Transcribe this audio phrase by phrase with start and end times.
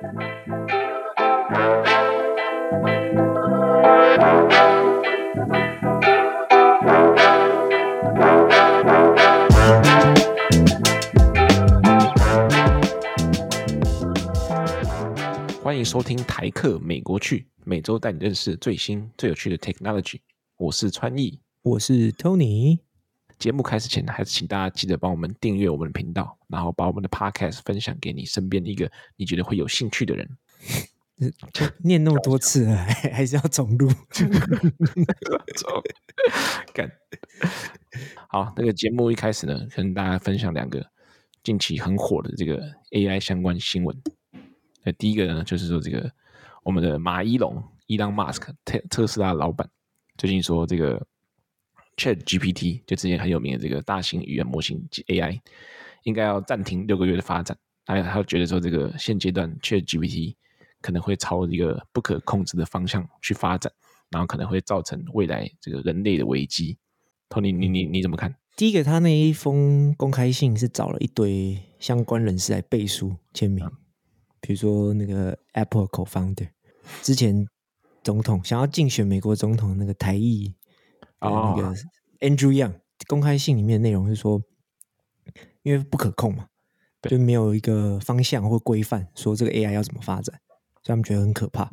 [0.00, 0.06] 欢
[15.76, 20.20] 迎收听台客美国趣，每周带你认识最新最有趣的 technology。
[20.58, 22.87] 我是川艺，我是 Tony。
[23.38, 30.28] 节目开始前，还是请大家记得帮我们订阅我们的频道，然后把我们的 podcast 分享给你身边一个你觉得会有兴趣的人。
[31.82, 33.90] 念那么多次了， 还还是要重录。
[36.72, 36.90] 干。
[38.28, 40.84] 好，那个节目一开始呢，跟大家分享两个
[41.42, 42.62] 近期很火的这个
[42.92, 44.00] AI 相关新闻。
[44.84, 46.08] 那第一个呢，就是说这个
[46.62, 49.68] 我们的马一龙，Elon Musk，特特斯拉老板，
[50.16, 51.04] 最近说这个
[51.98, 55.40] Chat GPT 就之前很有名的这个大型语言模型 AI，
[56.04, 57.58] 应该要暂停六个月的发展。
[57.84, 60.34] 他他觉得说这个现阶段 Chat GPT
[60.80, 63.72] 可能会朝一个不可控制的方向去发展，
[64.10, 66.78] 然后可能会造成未来这个人类的危机。
[67.28, 68.34] Tony，你你你怎么看？
[68.56, 73.68] 第一个，他那一封公开信是找了一堆相关人士来背书签名。
[74.40, 76.48] 比如说那个 Apple Co-founder，
[77.02, 77.46] 之前
[78.02, 80.54] 总统想要竞选美国总统那个台裔
[81.18, 81.74] 啊，那个
[82.20, 82.74] Andrew Yang
[83.06, 84.40] 公开信里面的内容是说，
[85.62, 86.46] 因为不可控嘛，
[87.02, 90.38] 就没有一个方向或规范，说这个 AI 要怎么发展，
[90.82, 91.70] 所以他们觉得很可怕。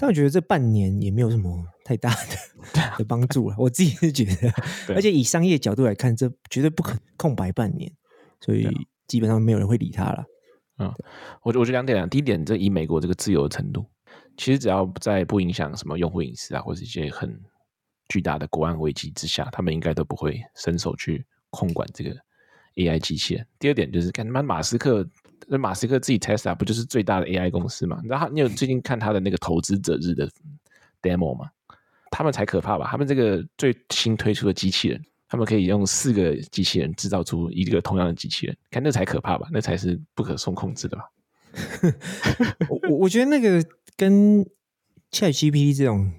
[0.00, 4.52] 但我觉得这半年也没有什么太大的的帮助了，我自己是觉得，
[4.94, 7.92] 而且以商业角度来看，这绝对不可空白半年，
[8.40, 8.68] 所以
[9.08, 10.24] 基本上没有人会理他了。
[10.78, 10.94] 嗯，
[11.42, 13.84] 我我觉得两点两，第一点，这以美国这个自由的程度，
[14.36, 17.40] 其实只要在不影响什么用户隐私啊，或者一些很
[18.08, 22.16] 巨大的国安危机之下，他们应该都不会伸手去控管这个
[22.76, 23.46] AI 机器人。
[23.58, 25.06] 第二点就是，看他妈马斯克，
[25.46, 28.00] 那马斯克自己 Tesla 不就是最大的 AI 公司嘛？
[28.04, 30.28] 然后你有最近看他的那个投资者日的
[31.02, 31.50] demo 吗？
[32.10, 32.88] 他们才可怕吧？
[32.90, 35.02] 他们这个最新推出的机器人。
[35.30, 39.46] 他们可以用四个机器人制造出一个同样的机器人，看那才可怕吧？
[39.52, 41.04] 那才是不可受控制的吧？
[42.70, 43.62] 我我觉得那个
[43.94, 44.42] 跟
[45.12, 46.10] ChatGPT 这种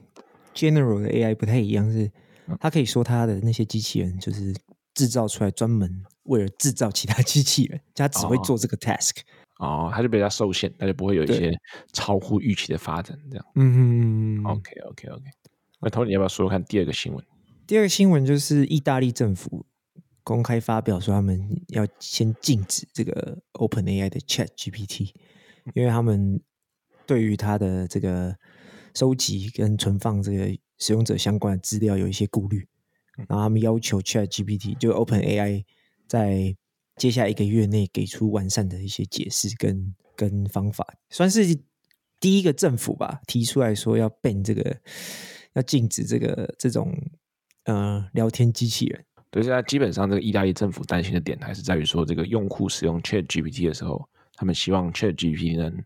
[0.60, 2.12] general 的 AI 不太一样，是
[2.60, 4.54] 他可以说他的那些机器人就是
[4.94, 9.18] 制造出来专门为了制造其他机器人，他只会做这个 task
[9.60, 11.52] 哦，他就比较受限，他就不会有一些
[11.94, 13.46] 超乎预期的发展，这样。
[13.56, 15.24] 嗯哼，OK OK OK。
[15.82, 17.24] 那 Tony 你要不要说说看第二个新闻？
[17.66, 19.66] 第二个新闻就是意大利政府
[20.24, 25.12] 公开发表说，他们要先禁止这个 OpenAI 的 ChatGPT，
[25.74, 26.42] 因为他们
[27.06, 28.36] 对于它的这个
[28.94, 32.68] 收集跟存放这个使用者相关的资料有一些顾虑，
[33.28, 35.64] 然后他们要求 ChatGPT 就 OpenAI
[36.08, 36.56] 在
[36.96, 41.44] 接下来一个月内给出完善的一些解释跟跟方法，算是
[42.20, 44.78] 第一个政府吧提出来说要 ban 这个，
[45.54, 46.94] 要禁止这个这种。
[47.66, 49.06] 呃，聊天机器人。
[49.30, 55.78] 对，现在基本上这个意大利政府担心的点还是在于说，这个用户使用 Chat GPT 的时候，他们希望 Chat GPT 能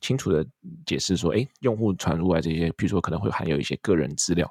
[0.00, 0.46] 清楚的
[0.86, 4.48] 解释说，哎，用户传入来这些，比如说可能会含有一些个人资料，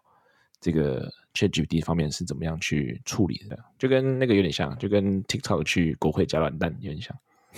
[0.59, 3.58] 这个 Chat GPT 方面是怎么样去处理的？
[3.78, 7.16] 就跟那个有点像，就跟 TikTok 去国会夹软蛋有点像。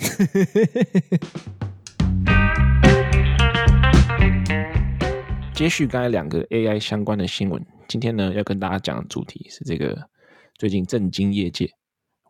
[5.52, 7.62] 接续刚才两个 AI 相关的新闻。
[7.86, 10.08] 今天呢，要跟大家讲的主题是这个
[10.54, 11.70] 最近震惊业界，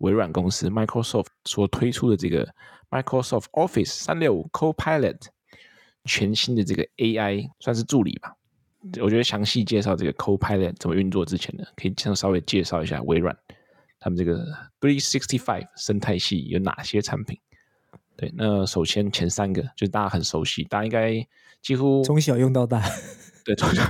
[0.01, 2.49] 微软公司 Microsoft 所推出的这个
[2.91, 5.21] Microsoft Office 三六五 Copilot
[6.05, 8.35] 全新的这个 AI 算是助理吧。
[9.03, 13.37] 我觉得详细介绍这个 Copilot 怎么运作之前呢，可以先稍微介绍一下微软
[13.99, 14.47] 他们这个
[14.81, 17.39] Three Sixty Five 生态系有哪些产品。
[18.17, 21.27] 对，那首先前三个就是大家很熟悉，大家应该
[21.61, 22.83] 几乎从小用到大。
[23.45, 23.83] 对，从小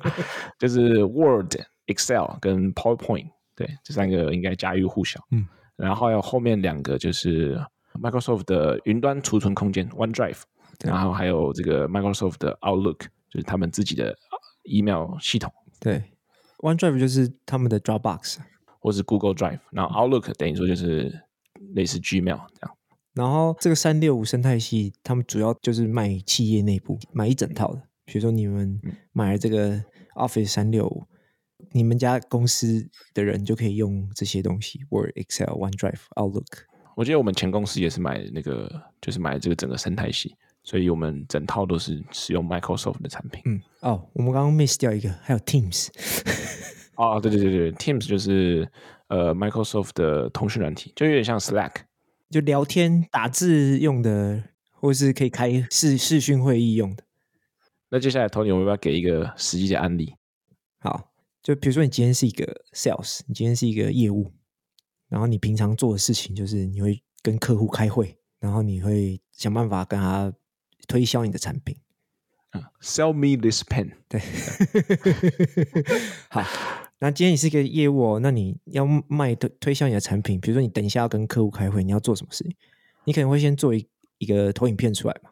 [0.58, 1.54] 就是 Word、
[1.86, 5.22] Excel 跟 PowerPoint，对，这三个应该家喻户晓。
[5.30, 5.46] 嗯，
[5.76, 7.58] 然后还有后面两个就是
[7.94, 10.42] Microsoft 的云端储存空间 OneDrive，
[10.84, 14.16] 然后还有这个 Microsoft 的 Outlook，就是他们自己的
[14.64, 15.52] email 系统。
[15.80, 16.02] 对
[16.58, 18.38] ，OneDrive 就是他们的 Dropbox，
[18.80, 21.22] 或是 Google Drive，然后 Outlook 等于说就是
[21.74, 22.22] 类似 Gmail
[22.54, 22.76] 这样。
[23.14, 27.82] 然后这个三六五生态系，他们主要就是卖企业内部买一整套的。
[28.04, 28.80] 比如说你们
[29.12, 29.82] 买了这个
[30.14, 31.06] Office 三六五，
[31.72, 36.64] 你们家公司的人就可以用这些东西，Word、Excel、OneDrive、Outlook。
[36.94, 38.70] 我记得我们前公司也是买那个，
[39.00, 40.36] 就是买这个整个生态系，
[40.66, 43.40] 所以我们整套都是使用 Microsoft 的产品。
[43.46, 45.88] 嗯，哦，我们刚刚 miss 掉一个，还有 Teams。
[46.98, 48.68] 哦，对对对对，Teams 就是
[49.06, 51.72] 呃 Microsoft 的通讯软体，就有点像 Slack，
[52.30, 54.42] 就聊天打字用的
[54.72, 57.04] 或是可以开视视讯会议用的。
[57.90, 60.16] 那接下来，Tony，我们要不要给一个实际的案例？
[60.80, 64.32] 好，就比如说你今天是一个 sales，你今天是一个业务，
[65.08, 70.32] 然后你平常做的事情就是你会跟客户开会，然后你会想办法跟他
[70.88, 71.76] 推销你的产品。
[72.52, 73.92] 嗯，Sell me this pen。
[74.08, 74.20] 对，
[76.30, 76.44] 好。
[76.98, 82.56] 那今天你是一个业务哦，那你要卖推推销你的产品，比如说你等一下要跟客户开会，你要做什么事情？
[83.04, 83.86] 你可能会先做一
[84.16, 85.30] 一个投影片出来嘛。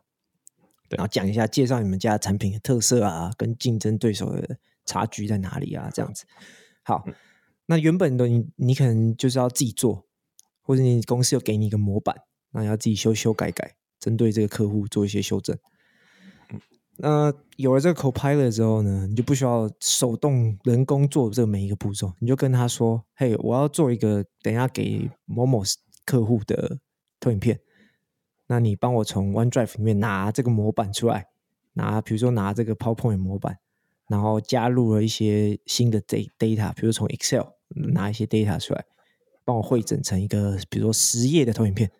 [0.90, 5.88] 然后讲一下，介绍你们家产品的特色啊，跟竞争对手的差距在哪里啊？
[5.94, 6.26] 这样子。
[6.82, 7.02] 好，
[7.64, 10.06] 那原本的你，你可能就是要自己做，
[10.60, 12.14] 或者你公司有给你一个模板，
[12.50, 15.56] 那你要自己修修改改，针对这个客户做一些修正。
[16.98, 25.62] 那有了这个 Copilot 之后呢，你就不需要手动人工做这每一个步骤，你就跟他说：“嘿，我要做一个等一下给某某
[26.04, 26.78] 客户的
[27.18, 27.58] 投影片。”
[28.46, 31.28] 那你帮我从 OneDrive 里面拿这个模板出来，
[31.72, 33.58] 拿比如说拿这个 PowerPoint 模板，
[34.06, 37.46] 然后加入了一些新的 data，比如从 Excel
[37.94, 38.84] 拿一些 data 出来，
[39.44, 41.90] 帮我汇整成一个比如说十页的投影片。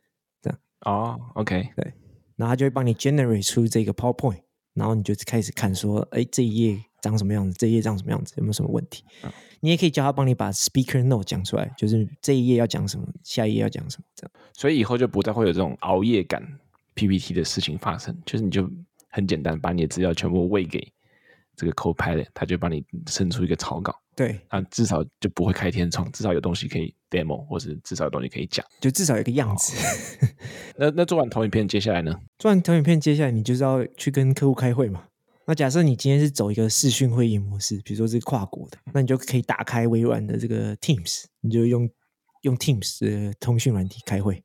[0.85, 1.93] 哦，OK，对，
[2.37, 4.41] 然后他就会帮你 generate 出这个 PowerPoint，
[4.75, 9.05] 然后你就开始看说，哎，这一页长什么样子，这一页长什么样子，有没有什么问题？
[9.25, 14.31] 嗯你也可以叫他帮你把 speaker note 讲出来，就是这一页要讲什么，下一页要讲什么，这样。
[14.53, 16.47] 所以以后就不再会有这种熬夜感
[16.95, 18.71] PPT 的事情发生，就是你就
[19.09, 20.87] 很简单把你的资料全部喂给
[21.57, 23.99] 这个 Copilot，他就帮你生出一个草稿。
[24.15, 29.73] 对，啊，至少就不会开天窗，至少有东西可以 demo，或是至少有东西可以讲，就至少有个样子。
[30.77, 32.13] 那那做完投影片，接下来呢？
[32.39, 35.05] 做完投影片，接下来你就是要去跟客户开会嘛。
[35.47, 41.89] 那假设你今天是走一个视讯会议模式，比如说是跨国的，那你就可以打开微软的这个 Teams，你就用
[42.43, 44.43] 用 Teams 的通讯软体开会。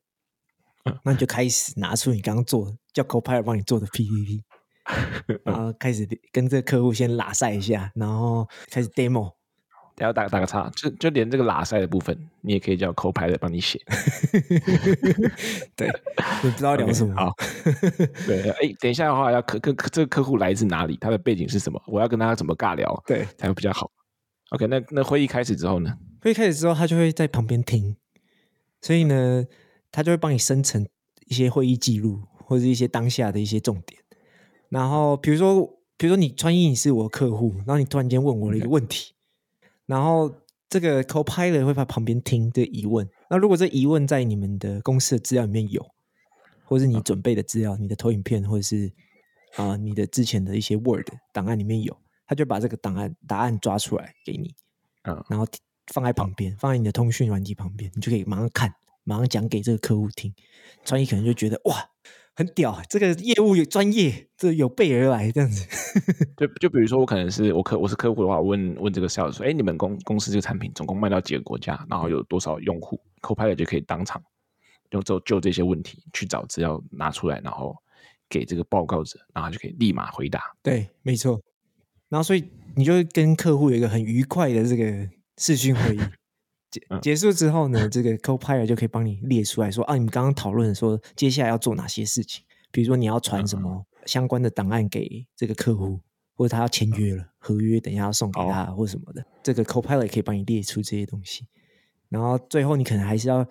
[1.03, 4.43] 那你就开始拿出你刚刚做的叫 Copilot 帮你做的 PPT，
[5.45, 9.38] 然后开始跟这个客户先拉赛一下，然后开始 demo。
[9.99, 13.79] 还要打打个叉，就就连这个拉塞的部分，你也可以叫 Copilot 帮你写。
[15.75, 15.87] 对，
[16.43, 17.13] 你不知道聊什么。
[17.13, 17.35] Okay, 好，
[18.25, 20.97] 对，哎，等一下的话，要客客这个客户来自哪里？
[21.01, 21.81] 他的背景是什么？
[21.85, 23.03] 我要跟他怎么尬聊？
[23.05, 23.91] 对，才会比较好。
[24.51, 25.93] OK，那那会议开始之后呢？
[26.21, 27.95] 会议开始之后，他就会在旁边听，
[28.81, 29.45] 所以呢，
[29.91, 30.87] 他就会帮你生成
[31.27, 34.01] 一些会议记录，或者一些当下的一些重点。
[34.69, 35.65] 然后，比如说，
[35.97, 39.11] 比如说你穿衣，你是我的客户，然后你突然间问我了一个问题。
[39.11, 39.18] Okay.
[39.89, 40.31] 然后
[40.69, 43.09] 这个 Copilot 会在旁边听这疑问。
[43.27, 45.83] 那如果这疑问在你们的公司的资料里面有，
[46.63, 48.85] 或是你准备的资料，你的投影片，或者是
[49.55, 51.97] 啊、呃、你的之前的一些 Word 档案里面有，
[52.27, 54.53] 他就把这个档案答案抓出来给你，
[55.05, 55.47] 嗯，然后
[55.91, 58.71] 放在旁边，放在你的通讯软体旁边，你就可以马上看，
[59.03, 60.31] 马上讲给这个客户听。
[60.85, 61.89] 创意可能就觉得哇。
[62.39, 65.67] 很屌，这个业务有专业，这有备而来这样子。
[66.39, 74.23] 就就比如说，我可能是我客我是客户的话，我问问这个 sales 说，哎，你们公公司这个产品总共卖到几个国家，然后有多少用户？Copilot 就可以当场
[74.91, 77.75] 用就就这些问题去找资料拿出来，然后
[78.29, 80.41] 给这个报告者，然后就可以立马回答。
[80.63, 81.41] 对，没错。
[82.07, 85.99] 然后所以你就跟客户有一个很愉快的这个视讯会议。
[86.71, 95.99] 结结束之后呢， 这个 Copilot 就可以帮你列出来说啊，你们刚刚讨论说接下来要做哪些事情，比如说你要传什么相关的档案给这个客户，
[96.35, 101.47] 或者他要签约了，合约等一下要送给他或什么的，这个 Copilot 可以帮你列出这些东西。
[102.09, 103.45] 然后最后你可能还是要，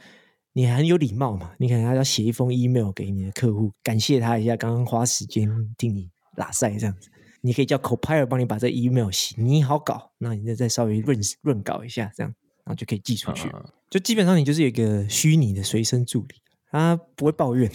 [0.52, 7.08] 你很有礼貌嘛，你可能还要写一封 email 给你的客户，感谢他一下刚刚花时间听你拉赛这样子。
[7.40, 12.34] 你可以叫 Copilot 帮你把这 email 写你好搞，那你再再稍微润润稿一下这样。
[12.68, 13.50] 然后就可以寄出去，
[13.88, 16.34] 就基本上你就是有一个虚拟的随身助理，
[16.70, 17.70] 他不会抱怨，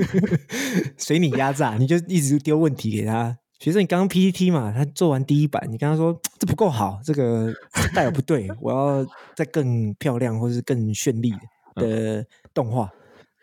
[0.98, 3.38] 随你压榨，你就一直丢问题给他。
[3.58, 7.50] 学生你刚刚 PPT 嘛，他做完第一版，你跟他说这不够好，这个
[7.94, 11.32] 带有不对，我要再更漂亮或是更绚丽
[11.76, 12.22] 的
[12.52, 12.92] 动画，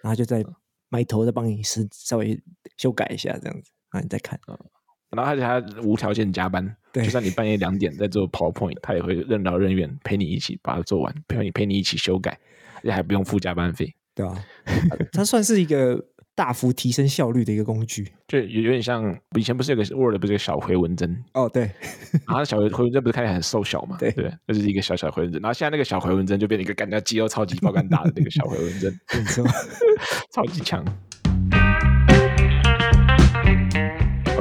[0.03, 0.45] 然后就在
[0.89, 2.39] 埋头再帮你是稍微
[2.77, 4.39] 修改一下这样子，然后你再看。
[5.09, 12.39] 然后而且他无条件加班，对，就算你半夜两点在做 PowerPoint，他也会任劳任怨陪你一起把它做完，陪你陪你一起修改，
[12.77, 14.33] 而且还不用付加班费，对啊，
[15.11, 15.99] 它算是一个
[16.35, 21.23] 大幅提升效率的一个工具，就有有点像以前不是有个 Word 不是有个小回文针？
[21.33, 21.63] 哦，对，
[22.27, 24.11] 然后小回回文针不是看起来很瘦小嘛，对。
[24.11, 29.43] 对，就是一个小小回文针，然后现在那个小回文针就变成一个感觉肌肉超级爆肝大的那个小回文针， 没错，
[30.31, 30.83] 超级强。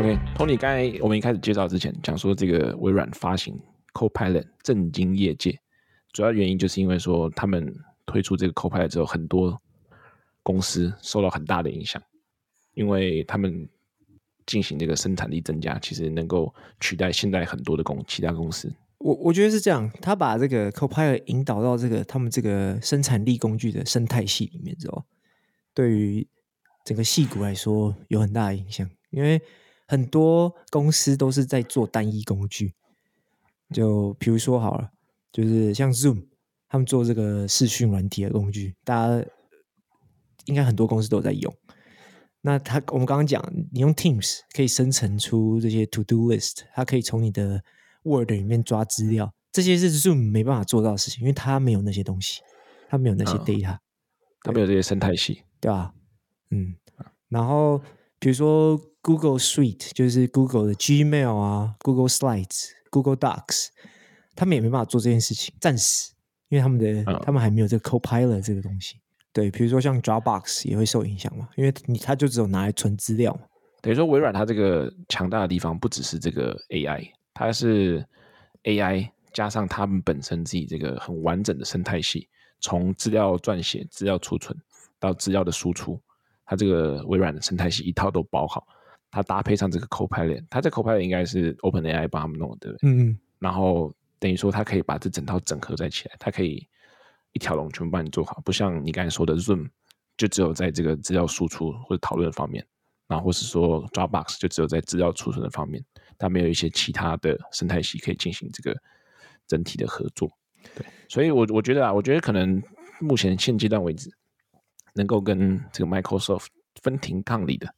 [0.02, 3.56] OK，Tony，刚才我们一开始介绍之前讲说，这个微软发行
[3.92, 5.56] Copilot 震惊业界，
[6.12, 7.72] 主要原因就是因为说他们
[8.04, 9.56] 推出这个 Copilot 之后，很多
[10.42, 12.02] 公司受到很大的影响。
[12.74, 13.68] 因为他们
[14.44, 18.74] 进行这个生产力增加，其实能够取代现在很多的公其他公司。
[18.98, 25.04] 我我觉得是这样，他把这个 Copilot 引导到这个他们这个生产力工具的生态系里面之后，
[25.72, 26.26] 对于
[26.84, 29.40] 整个系股来说有很大的影响，因为
[29.86, 32.74] 很多公司都是在做单一工具，
[33.72, 34.90] 就比如说好了，
[35.32, 36.26] 就是像 Zoom，
[36.68, 39.26] 他们做这个视讯软体的工具，大家
[40.46, 41.54] 应该很多公司都在用。
[42.40, 43.40] 那他我们刚刚讲，
[43.72, 47.62] 你用 Teams 可以生成出这些 To Do List，它可以从你的
[48.02, 52.40] Word 里面抓资料，这些是 Zoom 没办法做到的事情，因为它没有那些东西，
[52.88, 53.78] 它没有那些 data，
[54.42, 55.94] 它没有这些生态系，对吧？
[56.50, 56.74] 嗯，
[57.28, 57.80] 然后
[58.22, 63.66] 比如说 Google Suite，就是 Google 的 Gmail 啊，Google Slides、Google Docs，
[64.36, 66.12] 他们也没办法做这件事情，暂时，
[66.48, 69.00] 因为他们的、嗯、他们还没有这个 Copilot 这个东西。
[69.32, 73.40] 对，比如说像 Dropbox 也会受影响嘛，因为你它就只有拿来存资料嘛。
[73.80, 78.06] 等于说微软它这个强大的地方不只是这个 AI，它是
[78.62, 82.28] AI 加上他们本身自己这个很完整的生态系，
[82.60, 84.56] 从资料撰写、资料储存
[85.00, 86.00] 到资料的输出，
[86.52, 88.66] 它这个微软的生态系一套都包好。
[89.10, 92.90] 它搭配上这个 Copilot，它这 Copilot 应该是 OpenAI 帮他们弄的，对不对？
[92.90, 93.18] 嗯嗯。
[93.38, 96.68] 然后等于说它可以把这整套整合在起来，它可以。
[97.34, 99.66] 一条龙全部帮你做好，不像你刚才说的 Zoom，
[100.18, 102.62] 就只有在这个资料输出或者讨论方面，
[103.08, 105.82] 然后或是说 Dropbox 就只有在资料储存的方面，
[106.18, 108.78] 它没有一些其他的生态系可以进行这个
[109.46, 110.30] 整体的合作。
[110.74, 112.62] 对，所以我我觉得啊，我觉得可能
[113.00, 114.10] 目前现阶段为止，
[114.94, 116.46] 能够跟这个 Microsoft
[116.82, 117.68] 分庭抗礼的，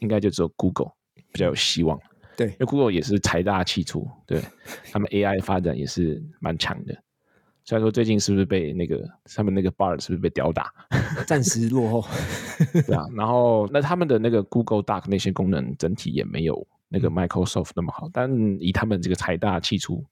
[0.00, 0.92] 应该就只有 Google
[1.32, 1.98] 比较有希望。
[2.36, 4.42] 对，因为 Google 也是财大气粗，对
[4.92, 6.94] 他们 AI 发展也是蛮强的。
[7.64, 10.72] 虽然说最近是不是被那个他们那个 Bard 是不是被吊打，
[11.26, 12.08] 暂 时落后，
[12.86, 13.06] 对啊。
[13.16, 18.30] 然后那他们的那个 Google Doc 那些功能整体也没有那个 Microsoft 那么好，但
[18.60, 20.04] 以他们这个财大气粗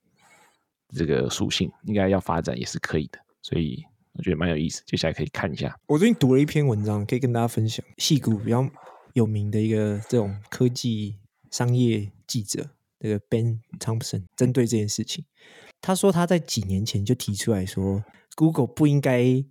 [0.89, 3.19] 这个属性，应该要发展也是可以的。
[3.43, 3.85] 所以
[4.17, 5.77] 我觉得蛮有意思，接下来可以看一下。
[5.87, 7.85] 我最近读了一篇文章，可以跟大家分享。
[7.99, 8.69] 戏骨比较
[9.15, 11.17] 有名的一个这种科技
[11.51, 15.25] 商业记者，这个 Ben Thompson 针对这件事情。
[15.81, 18.03] 他说他在几年前就提出来说
[18.37, 19.45] ，Google 不应该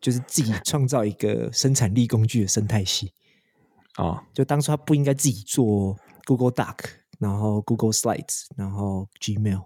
[0.00, 3.12] 就是自己创造一个生产力工具的生态系
[3.96, 6.76] 啊， 就当初他不应该自己做 Google Doc，
[7.18, 9.64] 然后 Google Slides，然后 Gmail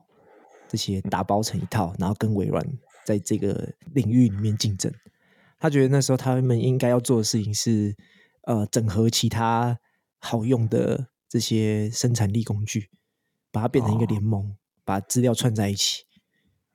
[0.66, 2.66] 这些打包成一套，然后跟微软
[3.04, 4.92] 在这个领域里面竞争。
[5.58, 7.96] 他觉得那时候他们应该要做的事情是，
[8.42, 9.78] 呃，整合其他
[10.18, 12.90] 好用的这些生产力工具，
[13.50, 14.56] 把它变成一个联盟。
[14.86, 16.04] 把资料串在一起，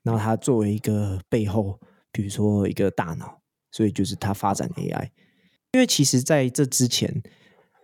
[0.01, 1.79] 然后它作为一个背后，
[2.11, 5.11] 比如说一个大脑，所以就是他发展 AI。
[5.73, 7.21] 因为其实在这之前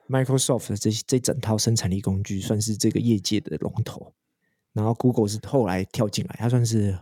[0.09, 4.15] ，Microsoft 的这这整套生产力工具算是这个业界的龙头，
[4.73, 6.97] 然后 Google 是后来跳进来，它算是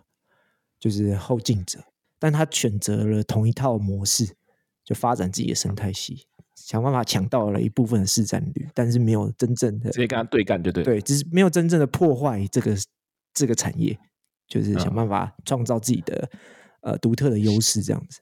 [0.84, 1.80] 就是后进者，
[2.20, 4.36] 但他选择了同一套模式，
[4.84, 6.26] 就发展自己的生态系，
[6.56, 10.84] 想办法抢到了一部分的市占率，但是没有真正的直接跟他对干，就对？
[10.84, 12.76] 对，只是没有真正的破坏这个。
[13.36, 13.98] 这个产业
[14.48, 16.30] 就是想办法创造自己的、
[16.82, 18.22] 嗯、呃独特的优势，这样子。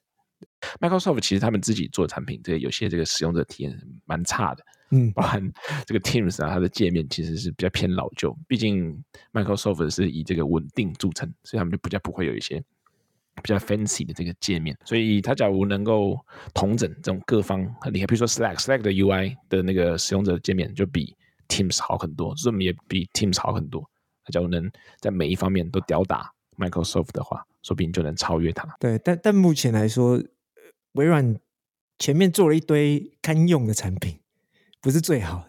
[0.80, 5.42] Microsoft 其实他们自己做产品，这个有些这个使用者体验蛮差的，嗯，包含
[5.86, 8.38] 这个 Teams 啊，它的界面其实是比较偏老旧。
[8.48, 12.64] 毕竟 Microsoft 是以这个稳定著称，所以他们就比较不会有一些
[13.42, 14.78] 比较 fancy 的这个界面。
[14.86, 16.18] 所以它假如能够
[16.54, 21.16] 同整这种各方很厉害，比如说 Slack，Slack 的 UI 的那个使用者界面就比
[21.48, 23.90] Teams 好很多，Zoom 也比 Teams 好很多。
[24.24, 28.68] 他假如能在每一方面都吊打 Microsoft 的话，说不定就能超越它。
[28.80, 30.22] 对，但但目前来说，
[30.94, 31.38] 微软
[32.00, 34.20] 前面做了一堆堪用的产品，
[34.82, 35.48] 不是最好的。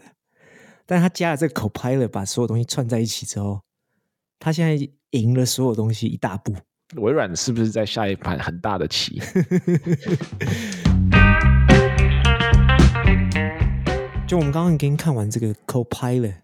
[0.84, 3.62] 但他加了这个 Copilot，把所有东西串在一起之后，
[4.38, 4.76] 他现在
[5.10, 6.54] 赢了所有东西一大步。
[6.96, 9.20] 微软是不是在下一盘很大的棋？
[14.26, 16.34] 就我们刚刚已经看完这个 Copilot。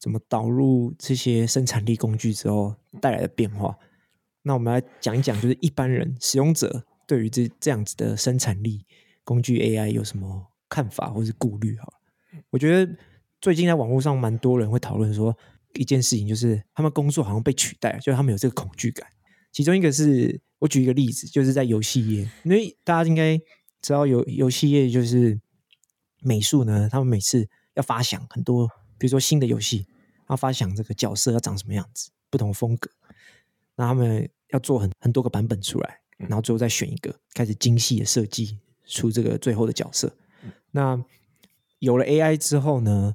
[0.00, 3.76] 怎么导入这些生产力工具之后带来的变化？
[4.48, 8.86] 那我们来讲一讲，就是一般人使用者对于这这样子的生产力
[9.22, 11.76] 工具 AI 有什么看法或是顾虑？
[11.76, 12.96] 好了，我觉得
[13.42, 15.36] 最近在网络上蛮多人会讨论说
[15.74, 19.06] 一件事情，就是他们工作好像被取代，就是他们有这个恐惧感。
[19.52, 23.36] 其中一个是我举一个例子，就是在游戏业，因为大家应该
[23.82, 25.38] 知道游游戏业就是
[26.22, 28.66] 美术呢，他们每次要发想很多。
[28.96, 29.86] 比如说新的游戏，
[30.26, 32.90] 他发想这个角色要长什么样子，不同风格，
[33.76, 40.14] 那他们要做很很多个版本出来，然后最后再选一个，开始精细的设计出这个最后的角色。
[40.70, 41.02] 那
[41.78, 43.14] 有了 AI 之后呢，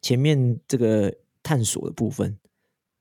[0.00, 2.38] 前面这个探索的部分、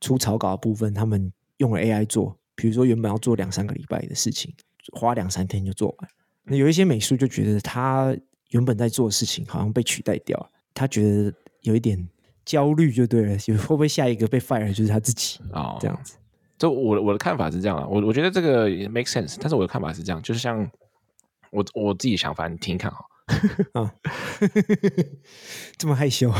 [0.02, 2.38] 出草稿的部分，他们用了 AI 做。
[2.60, 4.52] 比如说，原本要做两三个礼拜的事情，
[4.94, 6.10] 花两三天就做完。
[6.42, 8.18] 那有一些美术就觉得他
[8.50, 11.32] 原本在做的事情好像被取代掉了，他觉得
[11.62, 12.10] 有一点
[12.44, 15.76] 焦虑，就对了，会不会下一个被 fire 就是他自己啊？
[15.76, 16.16] 哦、这样子。
[16.58, 20.70] 就我我的看法是这样啊，我我觉得这个也 make sense，但是我的看法是这样，就是像
[21.52, 23.06] 我我自己的想法，你听听看哈。
[23.74, 23.94] 啊，
[25.78, 26.34] 这么害羞？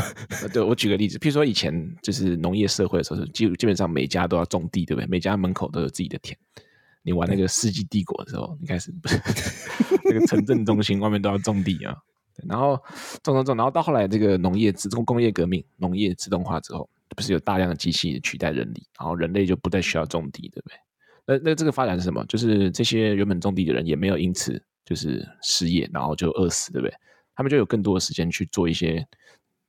[0.52, 5.06] 对，我举个例子，譬如说以前就是农业社会的时候，基基本上每家都要种地，对不对？
[5.06, 6.36] 每家门口都有自己的田。
[7.02, 9.20] 你玩那个《世纪帝国》的时候，你开始不是
[10.04, 11.94] 那个城镇中心外面都要种地啊。
[12.46, 12.76] 然后
[13.22, 16.88] 种种种，然后到后来这个农业自动工业革命，农业自动化之后。
[17.16, 20.76] 不是有大量的机器取代人力，然后人类就不再需要种地，对不对？
[21.24, 22.22] 那那这个发展是什么？
[22.26, 26.94] 就是这些原本种地的人也没有因此就是失业，然后就饿死，对不对？
[27.34, 29.04] 他们就有更多的时间去做一些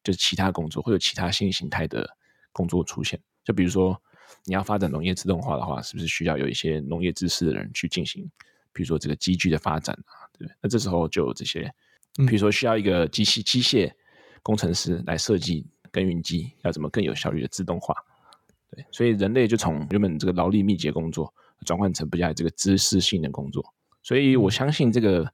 [0.04, 2.06] 就是其他工作，会有其他新形态的
[2.52, 3.18] 工作出现。
[3.46, 4.00] 就比如说
[4.44, 8.30] 你要发展农业自动化的话，是不是需要有一些农业知识的人去进行？
[8.74, 10.54] 比如说这个机具的发展啊，对不对？
[10.62, 11.74] 那这时候就有这些，
[12.28, 13.92] 比如说需要一个机器机械
[14.42, 15.68] 工程师来设计。
[15.92, 17.96] 耕耘机要怎么更有效率的自动化？
[18.70, 21.34] 对，所以人类就从原本这个劳力密集工作
[21.66, 23.66] 转换成比较这个知识性的工作。
[24.04, 25.26] 所以我相信这个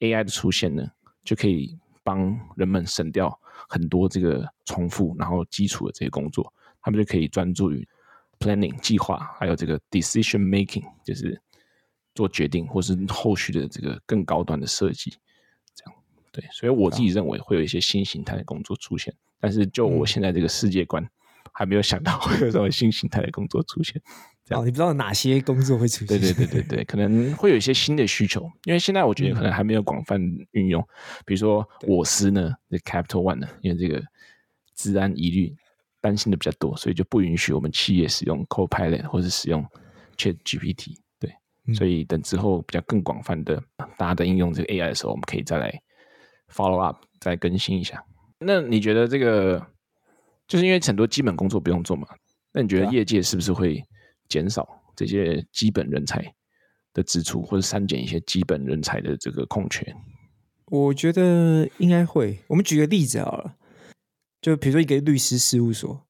[0.00, 0.86] AI 的出现呢，
[1.24, 7.88] 就可以帮人们省掉很多这个重复然后基础的这些工作，他们就可以专注于
[8.38, 11.40] planning 计划，还有这个 decision making，就是
[12.14, 15.14] 做决定或是后续的这个更高端的设计。
[16.34, 19.14] 对，所以我自己认为会有一些新形态的工作出现。
[19.38, 21.08] 但是，就我现在这个世界观，
[21.52, 24.02] 还没有想到会有这种新形态的工作出现。
[24.44, 26.06] 这样，哦，你不知道哪些工作会出现？
[26.08, 30.82] 对对对对 对，可能会有一些新的需求，因为现在我觉得可能还没有广泛运用。
[31.24, 34.02] 比如说，我司呢，这 Capital One 呢，因为这个
[34.74, 35.54] 治安疑虑
[36.00, 39.64] 担心的比较多，所以就不允许我们企业使用 Copilot 或者使用
[40.16, 40.96] Chat GPT。
[41.20, 41.32] 对，
[41.74, 45.80] 所以等之后比较更广泛的大家在应用这个 AI 的时候，我们可以再来
[46.54, 48.04] follow up，再更新一下。
[48.38, 49.66] 那你觉得这个，
[50.46, 52.06] 就是因为很多基本工作不用做嘛？
[52.52, 53.82] 那你觉得业界是不是会
[54.28, 56.22] 减少这些基本人才
[56.92, 59.94] 的支出，或者删减一些基本人才的这个空缺？
[60.66, 62.38] 我觉得应该会。
[62.48, 63.56] 我们举个例子好了，
[64.40, 66.06] 就比如说一个律师事务所，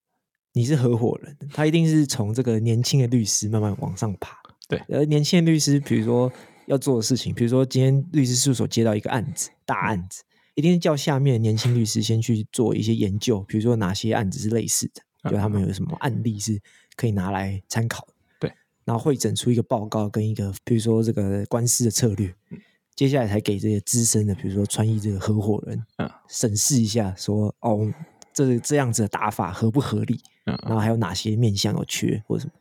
[0.53, 4.37] 你是合伙人，他一定是从这个年轻的律师慢慢往上爬。
[4.69, 6.33] 对，而年轻的律师，比如说
[6.67, 10.23] 要做的事情，比如说今天律师事务所接到一个案子，大案子。
[10.55, 16.61] 一定是叫下面的年轻律师先去做一些研究，比如说哪些案子是类似的，就他们有什么案例是
[16.97, 18.13] 可以拿来参考的。
[18.39, 18.53] 对，
[18.85, 22.33] 然后会整出一个报告跟一个，比如说这个官司的策略，
[22.95, 27.93] 接下来才给这些资深的，比如说川义这个合伙人，嗯，审视一下说，说哦，
[28.33, 30.21] 这这样子的打法合不合理？
[30.47, 32.53] 嗯，然后还有哪些面向有缺或者什么？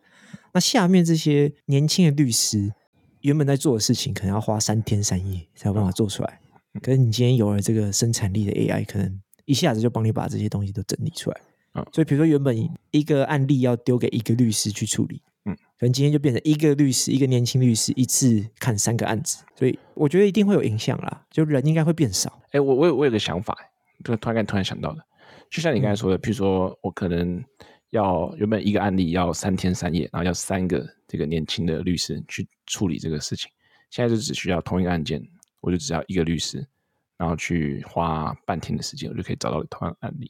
[0.53, 2.73] 那下面这些年轻的律师
[3.21, 6.39] 原本在做的事情，可能要花三天三夜才有办法做出来。
[6.81, 11.41] 可是你今天有了这个生产力的 AI，可能一下子就帮你把这些东西都整理出来。
[11.75, 12.55] 嗯，所以比如说原本
[12.91, 22.41] 一个案例要丢给一个律师去处理，嗯，可能今天就变成一个律师，一个年轻律师一次看三个案子，所以我觉得一定会有影响啦，就人应该会变少。
[22.51, 23.57] 哎，我我有我有个想法，
[24.03, 25.03] 就突然突然想到的，
[25.49, 27.43] 就像你刚才说的，譬如说我可能
[27.89, 33.49] 要原本一个案例要三天三夜，然后要三个这个年轻的律师去处理这个事情，
[33.89, 35.23] 现在就只需要同一个案件。
[35.63, 36.67] 我就只要一个律师，
[37.15, 40.29] 然后去花半天的时间，我就可以找到同样的案例。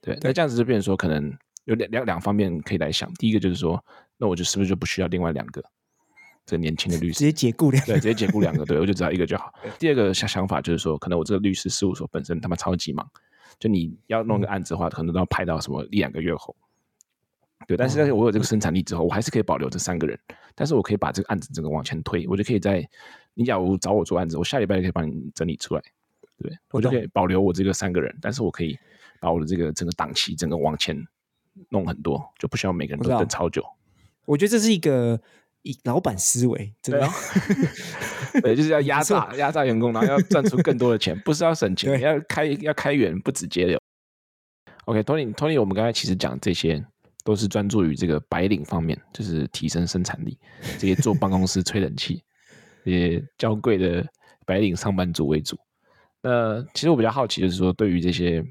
[0.00, 3.12] 对，那这样子就变成说，可能有两两两方面可以来想。
[3.14, 3.84] 第一个就是说，
[4.16, 5.60] 那我就是不是就不需要另外两个
[6.46, 9.52] 这个年轻的律师，直接解雇两个，对，直接解雇两个，对，我就只要一个就好。
[9.80, 13.04] 第二个想想法就是说，可能我这个律师事务所本身他妈超级忙，
[13.58, 16.54] 就你要弄个案子的话，嗯、可能都要排到什么一两个月后。
[17.66, 20.16] 对，但是但是我有这个生产力之后，我还是可以保留这三个人，
[20.54, 22.88] 但是我可以把这个案子整个往前推，我就可以在。
[23.38, 25.82] 你假如找我做案子，我下礼拜就可以帮你整理出来，
[26.42, 28.76] 对，我就可以保留我这个三个人，但是我可以
[29.20, 31.00] 把我的这个整个档期整个往前
[31.68, 33.64] 弄很多，就不需要每个人都等超久。
[34.24, 35.20] 我觉得这是一个
[35.62, 37.00] 以老板思维，对，
[38.42, 43.78] 对，就是要压榨压榨员工，然后要赚出更多的钱，不是要省钱，要开要开源，不止接流。
[44.86, 46.84] OK，Tony，Tony，、okay, Tony, 我们刚才其实讲这些
[47.22, 50.36] 都是专注于这个白领方面，就是提升生产力，
[50.76, 52.24] 这些坐办公室吹冷气。
[52.84, 54.06] 也娇贵的
[54.46, 55.58] 白领上班族为主。
[56.20, 58.44] 那其实我比较好奇，就是说对于这些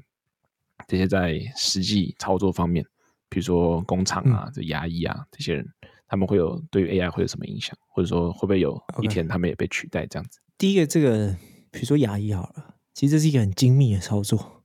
[0.86, 2.84] 这些在实际操作方面，
[3.28, 5.68] 比如说工厂啊、这牙医啊这些人，
[6.06, 10.40] 他们会有对于 AI 会有什么影响，或者说会不会有一天他们也被取代这样子？
[10.56, 11.36] 第一个，这个
[11.70, 14.62] 比如说牙医好了，其实这是一个很精密的操作，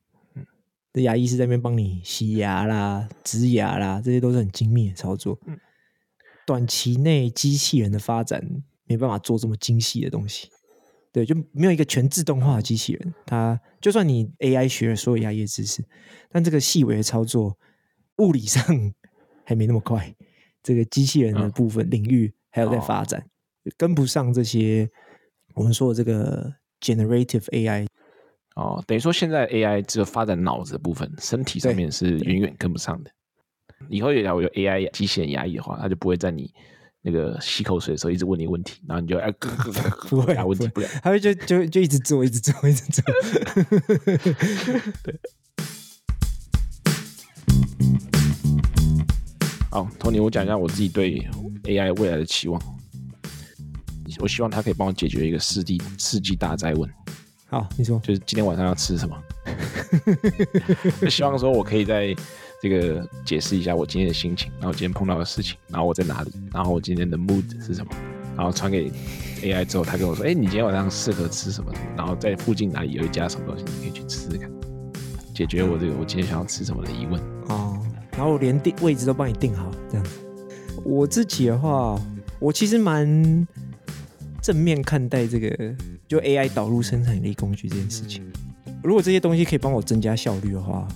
[0.93, 5.37] 这牙医是在那边帮你洗牙啦、植牙啦，这些都是很精密的操作。
[5.45, 5.59] 嗯，
[6.45, 10.49] 短期内机器人的发展没办法做这么精细的东西。
[11.11, 13.13] 对，就没有一个全自动化的机器人。
[13.25, 15.83] 它就算你 AI 学了所有牙医知识，
[16.31, 17.55] 但这个细微的操作，
[18.17, 18.63] 物理上
[19.45, 20.15] 还没那么快。
[20.63, 23.19] 这个机器人的部分领域还有在发展，
[23.65, 24.89] 嗯、跟不上这些
[25.53, 26.51] 我们说的这个
[26.81, 27.85] generative AI。
[28.55, 33.11] 哦，等于说现在 AI 只有发展脑子的部分，身体上面是远远跟不上的。
[33.89, 36.51] 以后有有 AI 机器人牙医的话，它就不会在你。
[37.05, 39.29] 那个吸口水的时候一直问你问题，然后你就哎，
[40.07, 43.03] 不会啊，问题不了，他会就就就一直做，一直做，一直做。
[45.03, 45.19] 对。
[49.69, 51.27] 好，Tony，我讲一下我自己对
[51.63, 52.61] AI 未来的期望。
[54.19, 56.89] 我希望他可以帮我解决一个世纪世纪大灾问。
[57.47, 59.21] 好，你说，就是今天晚上要吃什么？
[61.01, 62.15] 就希望说我可以在。
[62.63, 67.91] 这个解释一下我今天的心情，然后今天碰到的事情，然后我在哪里，然后我今天的 mood 是什么，
[68.37, 68.89] 然后传给
[69.41, 71.87] AI 之后，他跟我说：“哎，你今天晚上适合吃什么什么？
[71.97, 74.49] 然后在附近哪里有一家什么东西，你可以去吃吃看，
[75.35, 77.77] 解决我这个我今天想要吃什么的疑问。”哦，
[78.13, 80.07] 然后我连定位置都帮你定好，这样。
[80.85, 81.99] 我自己的话，
[82.39, 83.45] 我其实蛮
[84.41, 85.75] 正面看待这个
[86.07, 88.23] 就 AI 导入生产力工具这件事情。
[88.81, 90.87] 如果这些东西可以帮我增加效率的话。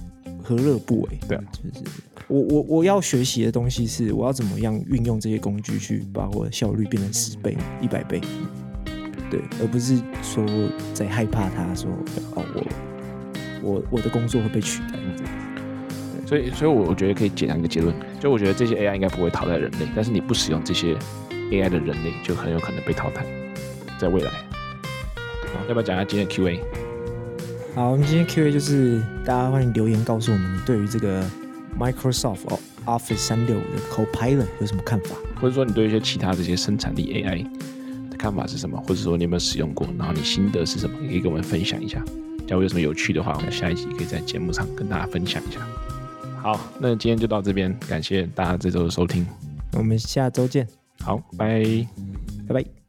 [0.48, 1.20] 何乐不为？
[1.28, 1.86] 对啊，就是
[2.30, 8.22] 我我我要学习的东西是，我要怎么样运用这些工具去把我的效率变成十倍、一百倍，
[9.30, 10.46] 对，而不是说
[10.94, 11.92] 在害怕他说
[12.36, 12.46] 哦，
[13.62, 14.98] 我我我的工作会被取代。
[16.26, 20.94] 所以，所以我我觉得可以简单一个结论，就我觉得这些 AI 应该不会淘汰人类，但是你不使用这些
[21.30, 23.26] AI 的人类，就很有可能被淘汰，
[24.00, 24.30] 在未来。
[24.30, 26.60] 好要不要讲一下今天的 QA？
[27.78, 31.24] 好，我们今天 Q&A 就是大家欢迎留言告诉我们你对于这个
[31.80, 32.40] Microsoft
[32.88, 37.44] Office 三六五的 Copilot 有什么看法，或者说你对一些其他这些生产力 AI
[38.10, 42.04] 的看法是什么，或者说你有没有使用过，然后你心得是什么，也可以跟我们分享一下。
[42.48, 45.60] 假如有什么有趣的话，我们下一集可以在节目上跟大家分享一下。
[46.42, 49.24] 好，那今天就到这边，感谢大家这周的收听，
[49.74, 50.68] 我们下周见。
[51.02, 51.88] 好，拜拜。
[52.48, 52.87] 拜拜。